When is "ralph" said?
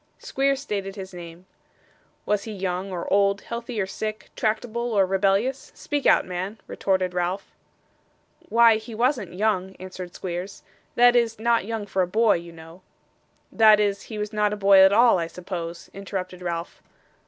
7.13-7.51, 16.41-16.81